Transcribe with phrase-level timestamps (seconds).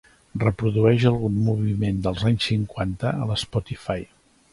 [0.43, 3.99] Reprodueix algun moviment dels anys cinquanta a l'Spotify